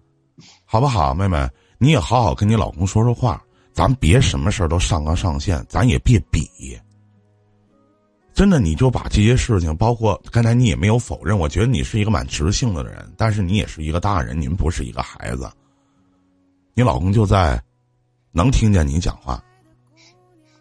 [0.63, 1.45] 好不好，妹妹？
[1.77, 3.41] 你也好好跟你老公说说话，
[3.73, 6.47] 咱别什么事儿都上纲上线，咱也别比。
[8.33, 15.51] 真的，你就把这些事情，包括刚才你也没有否认，我觉得你是一个蛮直性的人，但是你也是一个大人，你们不是一个孩子。
[16.73, 17.61] 你老公就在，
[18.31, 19.43] 能听见你讲话。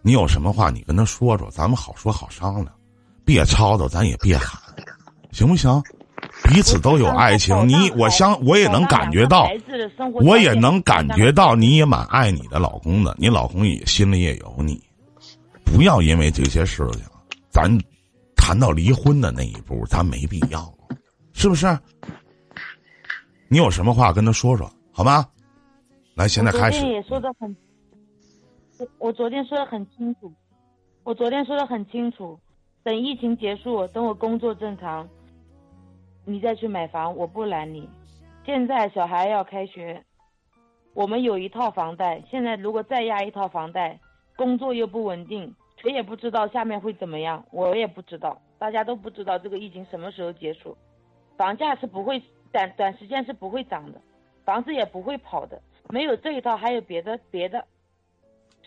[0.03, 2.67] 你有什么话，你跟他说说，咱们好说好商量，
[3.25, 4.61] 别吵吵，咱也别喊，
[5.33, 5.83] 行不行？
[6.45, 9.49] 彼此都有爱情，你我相我也能感觉到，
[10.23, 14.81] 我也能感觉到，你也蛮爱你的老公的，你老公也心里也有你，
[15.65, 17.03] 不要因为这些事情，
[17.51, 17.71] 咱
[18.37, 20.73] 谈到离婚的那一步，咱没必要，
[21.33, 21.79] 是不是？
[23.49, 25.27] 你有什么话跟他说说，好吗？
[26.15, 26.85] 来，现在开始。
[28.99, 30.33] 我昨天说的很清楚，
[31.03, 32.39] 我昨天说的很清楚，
[32.83, 35.09] 等疫情结束，等我工作正常，
[36.25, 37.89] 你再去买房，我不拦你。
[38.45, 40.03] 现在小孩要开学，
[40.95, 43.99] 我们有一套房贷，现在如果再压一套房贷，
[44.37, 50.77] 工作又不稳定，谁也不知道下面会怎么样，我也不知道，大家都不知道这个疫情什么时候结束，
[51.37, 54.01] 房价是不会短短时间是不会涨的，
[54.45, 57.65] 房子也不会跑的，没有这一套还有别的别的。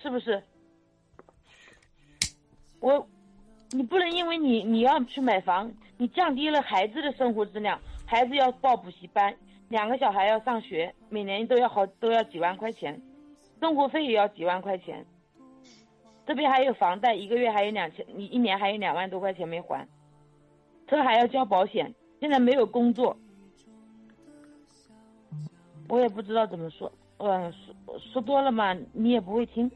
[0.01, 0.41] 是不是？
[2.79, 3.07] 我，
[3.69, 7.79] 你不能因为你你要去买房，你降低了孩子的生活质量。
[8.05, 9.33] 孩子要报补习班，
[9.69, 12.99] 两个小孩要上学，每年都要好都要几万块钱，
[13.59, 15.05] 生活费也要几万块钱。
[16.25, 19.87] 这边还有房贷，一个月还有两千，你一年还有两万多块钱没还。
[20.87, 23.15] 车还要交保险，现在没有工作，
[25.87, 26.91] 我也不知道怎么说。
[27.17, 29.71] 嗯，说说多了嘛，你也不会听。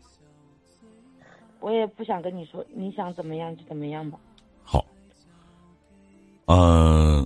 [1.66, 4.20] 我也不想跟你说，你想怎么样就怎么样吧。
[4.64, 4.86] 好，
[6.46, 7.26] 嗯，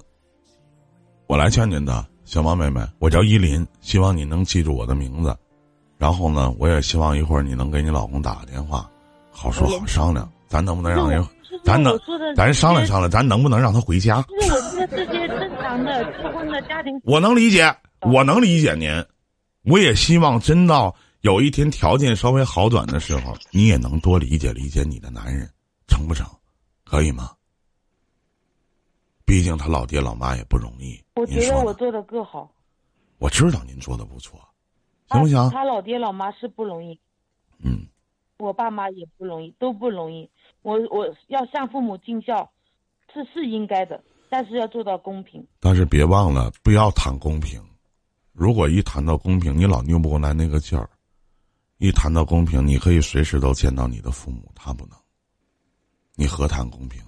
[1.27, 5.37] 我来劝您的小王妹妹，我叫依林，希望你能记住我的名字。
[5.97, 8.89] 然后呢，我也希望一会儿你能给你老公打个电话，
[9.29, 11.21] 好说好商量，咱能不能让人，
[11.61, 11.99] 咱能，
[12.33, 14.23] 咱商量商量，咱能不能让他回家？
[14.39, 18.89] 是我说这些正常的结婚的家庭，我能理解，我能理解您。
[19.65, 25.49] 我也希望真到有一天条件稍微好转的时候，你也能多理解理解你的男人，
[25.87, 26.25] 成不成？
[26.85, 27.31] 可以吗？
[29.25, 30.99] 毕竟他老爹老妈也不容易。
[31.15, 32.49] 我觉得我做的更好。
[33.17, 34.39] 我知道您做的不错，
[35.09, 35.49] 行不行？
[35.49, 36.99] 他老爹老妈是不容易。
[37.59, 37.85] 嗯。
[38.37, 40.29] 我爸妈也不容易，都不容易。
[40.61, 42.49] 我我要向父母尽孝，
[43.13, 45.45] 是是应该的，但是要做到公平。
[45.59, 47.61] 但是别忘了，不要谈公平。
[48.31, 50.87] 如果一谈到公平，你老扭不过来那个劲儿；
[51.79, 54.97] 一谈到公平，你可以随时都见到你的父母，他不能。
[56.15, 57.01] 你何谈公平？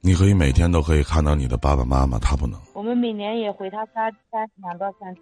[0.00, 2.60] 你可以每天都可以看到你的爸爸妈妈，他不能。
[2.74, 5.20] 我们每年也回他家三两到三次。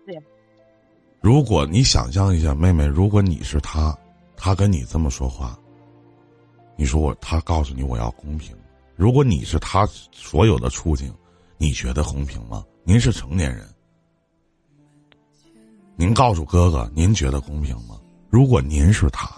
[1.21, 3.97] 如果你想象一下，妹妹，如果你是他，
[4.37, 5.57] 他跟你这么说话，
[6.77, 8.57] 你说我，他告诉你我要公平。
[8.97, 11.15] 如果你是他所有的处境。
[11.59, 12.63] 你觉得公平吗？
[12.85, 13.67] 您是成年人，
[15.97, 17.99] 您告诉哥哥，您觉得公平吗？
[18.29, 19.31] 如果您是他，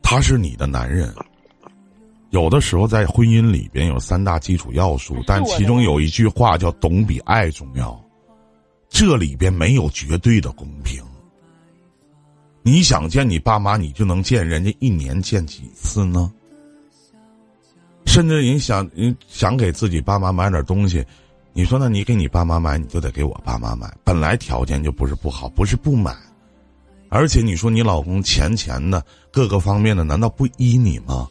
[0.00, 1.12] 他是你的男人，
[2.30, 8.00] 有的时候在婚姻里边有三大基础要素，但其中有一句话叫“懂比爱重要”，
[8.88, 11.02] 这里边没有绝对的公平。
[12.62, 16.32] 你想见你爸妈，你就能见人家一年见几次呢？
[18.06, 21.04] 甚至你想你想给自己爸妈买点东西，
[21.52, 23.92] 你说那你给你爸妈买，你就得给我爸妈买。
[24.04, 26.14] 本来条件就不是不好，不是不买，
[27.08, 31.28] 而且你说你老公钱钱的各个方面的，难道不依你吗？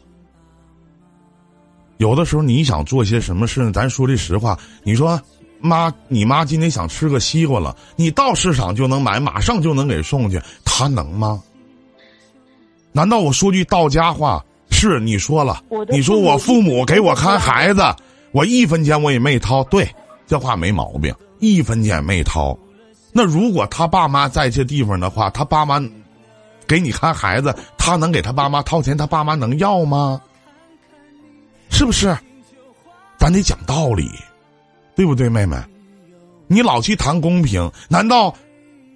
[1.96, 5.20] 有的时候你想做些什么事，咱说句实话，你说
[5.60, 11.42] 妈，你妈今天想吃个西瓜了，你到市场就能买，马上就能给送去，她能吗？
[12.92, 14.44] 难道我说句到家话？
[14.72, 17.82] 是你说了，你说我父母给我看孩子，
[18.30, 19.64] 我一分钱我也没掏。
[19.64, 19.86] 对，
[20.30, 22.56] 这话没毛病，一分钱没掏。
[23.12, 25.82] 那如果他爸妈在这地方的话，他爸妈
[26.68, 30.22] 给你看孩子，他能给他爸妈掏钱，他爸妈能要吗？
[31.68, 32.16] 是不是？
[33.18, 34.08] 咱得讲道理，
[34.94, 35.56] 对不对，妹妹？
[36.46, 38.32] 你老去谈公平，难道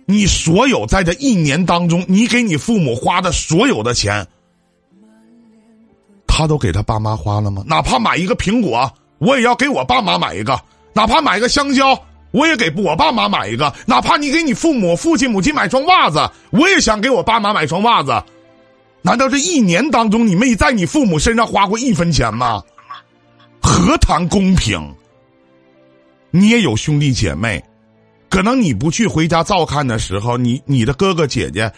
[0.07, 4.25] 你所有在这一年当中，你给你父母花的所有的钱，
[6.29, 7.65] 他都给他爸妈花了吗？
[7.67, 10.55] 哪怕买一个苹果，我也要给我爸妈买一个；
[10.95, 16.19] 哪怕买个香蕉，我也给我爸妈买一个；哪怕你给你父母、父亲、母亲买双袜子，
[16.51, 18.23] 我也想给我爸妈买双袜子。
[19.03, 22.63] 难道这一年当中，你没在你父母身上花过一分钱吗？
[23.61, 24.95] 何谈公平？
[26.31, 27.63] 你也有兄弟姐妹，
[28.31, 31.71] 可能你不去回家照看的时候，你你的哥哥姐姐，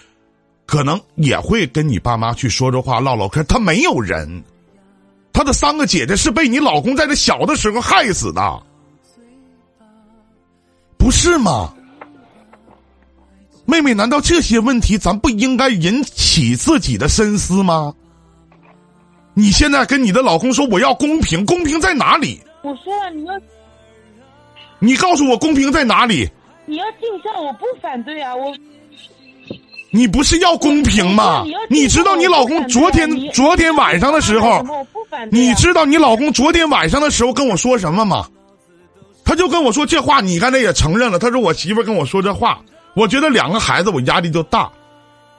[0.67, 3.43] 可能也会跟你爸妈去说说话、唠唠嗑。
[3.45, 4.43] 他没有人，
[5.33, 8.63] 他的三个姐姐是被你老公在这小的时候害死的，
[11.07, 11.73] 不是吗？
[13.65, 17.95] 妹妹，难道这些问题咱不应该引起自己的深思吗？
[19.33, 22.41] 你现在跟你的老公说我要公平，公平在哪里？
[22.63, 23.35] 我说了，你要
[24.81, 26.29] 你告诉我公平在哪里？
[26.65, 28.53] 你要尽孝，我不反对啊，我
[29.93, 31.83] 你不是要公平吗你？
[31.83, 34.61] 你知道你老公昨天昨天晚上的时候，
[35.31, 38.27] 你知道你老公昨天晚上的时候跟我说什么吗？
[39.27, 41.19] 他就跟我说这话，你刚才也承认了。
[41.19, 42.61] 他说我媳妇跟我说这话，
[42.95, 44.71] 我觉得两个孩子我压力就大。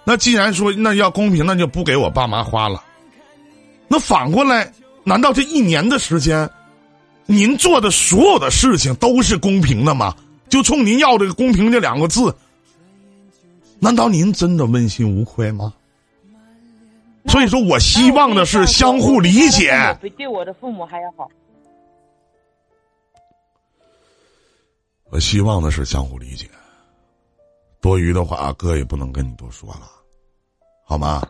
[0.04, 2.84] 那既然说那要公平，那就不给我爸妈花了。
[3.88, 4.72] 那反过来，
[5.06, 6.50] 难道这一年的时间，
[7.26, 10.14] 您做的所有的事情都是公平的吗？
[10.50, 12.36] 就冲您要这个公平这两个字，
[13.80, 15.74] 难道您真的问心无愧吗？
[17.28, 19.98] 所以说我希望的是相互理解。
[20.02, 21.30] 比对我的父母还要好。
[25.10, 26.50] 我希望的是相互理解。
[27.80, 29.90] 多余的话，哥也不能跟你多说了，
[30.84, 31.22] 好吗？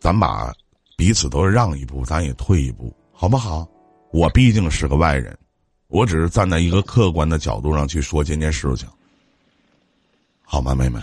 [0.00, 0.52] 咱把
[0.96, 3.66] 彼此都让一步，咱也退一步，好不好？
[4.12, 5.38] 我毕竟是个外人，
[5.86, 8.88] 我只是站在一个客观的角度上去说这件事情，
[10.42, 11.00] 好吗，妹妹？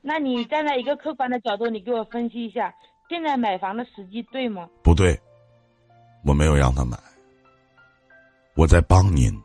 [0.00, 2.74] 那你站在一个客观的角度，你给我分析一下，
[3.10, 4.68] 现在买房的时机对吗？
[4.82, 5.20] 不对，
[6.24, 6.96] 我没有让他买，
[8.54, 9.43] 我在帮您。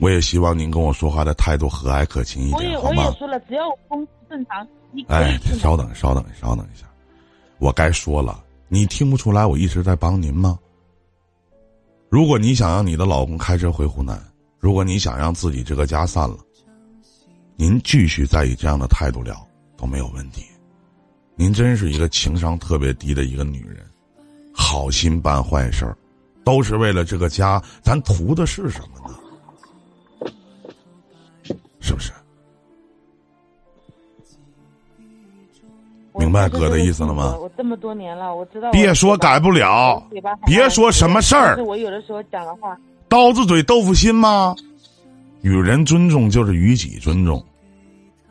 [0.00, 3.18] 我也希望您跟我说话的态度和蔼可亲一点，好吗我也？
[3.18, 5.36] 说了，只要我公司正常，你哎。
[5.58, 6.86] 稍等，稍等，稍等一下，
[7.58, 10.58] 我该说了，你听不出来我一直在帮您吗？
[12.08, 14.22] 如果你想让你的老公开车回湖南，
[14.58, 16.38] 如果你想让自己这个家散了，
[17.56, 19.36] 您继续再以这样的态度聊
[19.76, 20.44] 都没有问题。
[21.34, 23.84] 您真是一个情商特别低的一个女人，
[24.54, 25.98] 好心办坏事儿，
[26.44, 29.17] 都是为了这个家，咱图的是什么呢？
[31.80, 32.12] 是不是？
[36.14, 38.72] 明白哥的意思了吗我这么多年了，我知道。
[38.72, 40.02] 别说改不了
[40.44, 42.76] 别说什么事儿我有的时候讲的话，
[43.08, 44.56] 刀子嘴豆腐心吗？
[45.42, 47.40] 与人尊重就是与己尊重，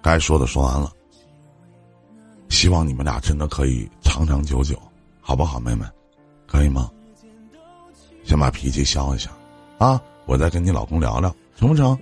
[0.01, 0.91] 该说的说完了。
[2.49, 4.77] 希望你们俩真的可以长长久久，
[5.21, 5.85] 好不好，妹妹？
[6.45, 6.91] 可以吗？
[8.25, 9.31] 先把脾气消一下，
[9.77, 11.97] 啊，我再跟你老公聊聊，成不成？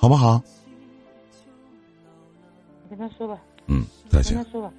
[0.00, 0.40] 好不好？
[2.84, 4.44] 你跟他说吧，嗯，再跟见他。
[4.50, 4.72] 说吧。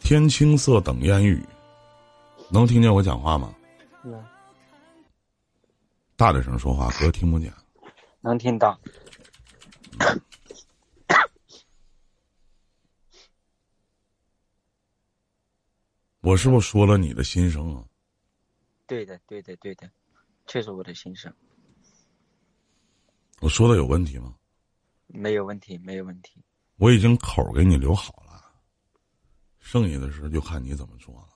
[0.00, 1.40] 天青色等烟雨，
[2.50, 3.54] 能听见我讲话吗？
[4.02, 4.24] 嗯，
[6.16, 7.52] 大点声说话，哥听不见。
[8.22, 8.78] 能听到。
[16.22, 17.84] 我是不是说了你的心声啊？
[18.86, 19.90] 对的，对的，对的，
[20.46, 21.34] 确实我的心声
[23.40, 24.36] 我说的有问题吗？
[25.08, 26.40] 没有问题，没有问题。
[26.76, 28.40] 我已经口儿给你留好了，
[29.58, 31.28] 剩下的事就看你怎么做了。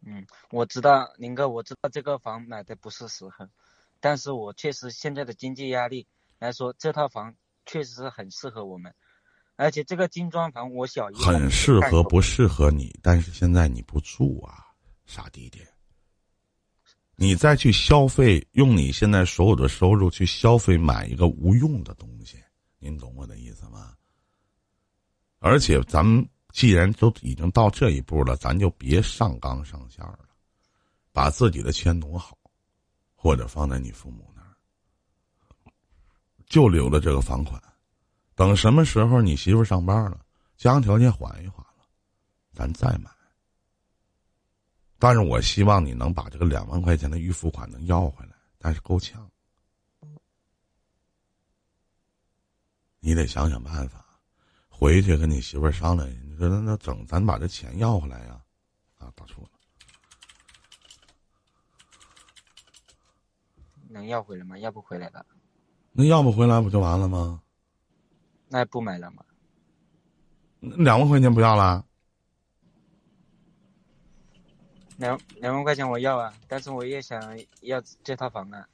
[0.00, 3.46] 嗯，我知道林哥，我知道这个房买的不是时候，
[4.00, 6.08] 但是我确实现在的经济压力
[6.40, 8.92] 来说，这套房确实是很适合我们，
[9.56, 14.66] 而且这个精装房我小姨很适合不适合你，但是现在你不住啊，
[15.06, 15.60] 傻弟弟。
[17.16, 22.36] 你再去消费，用你现在所有的收入去消费买一个无用的东西，
[22.80, 23.94] 您懂我的意思吗？
[25.38, 30.18] 而且咱们既然都已经到这一步了，咱就别上纲上线了，
[31.12, 32.36] 把自己的钱挪好，
[33.14, 34.56] 或者放在你父母那儿，
[36.46, 37.62] 就留了这个房款。
[38.34, 40.20] 等什么时候你媳妇儿上班了，
[40.56, 41.84] 家庭条件缓一缓了，
[42.52, 43.10] 咱再买。
[44.98, 49.30] 但是我希望你能把这个两万块钱的预付款能要回来，但是够呛。
[53.00, 54.04] 你得想想办法，
[54.68, 56.08] 回去跟你媳妇儿商量。
[56.08, 58.40] 你说那那整，咱把这钱要回来呀？
[58.98, 59.50] 啊，打错了。
[63.90, 64.58] 能要回来吗？
[64.58, 65.24] 要不回来了。
[65.92, 67.42] 那要不回来不就完了吗？
[68.54, 69.24] 那不买了吗？
[70.60, 71.84] 两万块钱不要了？
[74.96, 78.68] 两两万块钱我要啊，但是我也想要这套房啊。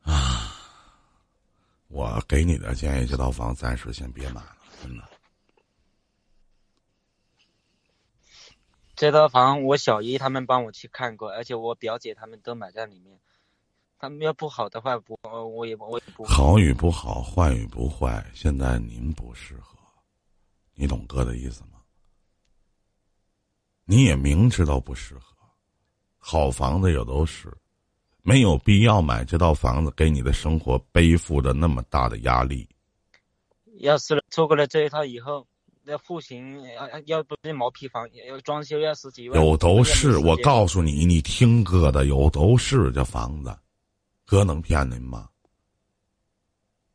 [0.00, 0.56] 啊，
[1.88, 5.06] 我给你的建议，这套房暂时先别买了，真的。
[8.96, 13.20] 这套房我小姨他们帮我去看过，而且我表姐他们都买在里面。
[14.02, 16.24] 他们要不好的话，不，我也我也不。
[16.24, 19.78] 好与不好，坏与不坏，现在您不适合，
[20.74, 21.78] 你懂哥的意思吗？
[23.84, 25.36] 你也明知道不适合，
[26.18, 27.56] 好房子也都是，
[28.22, 32.68] 没有必要买这套房子，给你的生活背负着那么大的压力。
[33.78, 35.46] 要是错过了这一套以后，
[35.84, 39.40] 那户型要要不是毛坯房，要装修要十几万。
[39.40, 43.56] 有都是，我告诉你，你听哥的，有都是这房子。
[44.32, 45.28] 哥能骗您吗？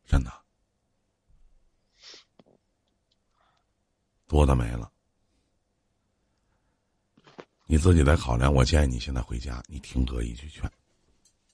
[0.07, 0.33] 真的，
[4.25, 4.91] 多的没了。
[7.67, 8.51] 你自己再考量。
[8.51, 10.67] 我建议你现在回家，你听哥一句劝。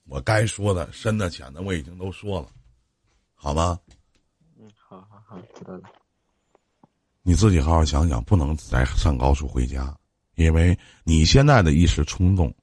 [0.05, 2.49] 我该说的深的浅的我已经都说了，
[3.33, 3.77] 好吗？
[4.57, 5.91] 嗯，好好好，知道了。
[7.23, 9.93] 你自己好好想想，不能再上高速回家，
[10.35, 12.55] 因为你现在的一时冲动。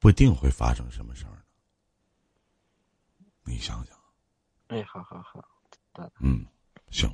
[0.00, 1.42] 不一定会发生什么事儿呢，
[3.44, 3.96] 你想想。
[4.68, 5.44] 哎，好好好，
[6.20, 6.44] 嗯，
[6.90, 7.08] 行。